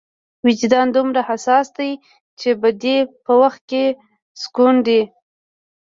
[0.45, 1.91] وجدان دومره حساس دی
[2.39, 3.85] چې بدۍ په وخت کې
[4.41, 5.01] سکونډي.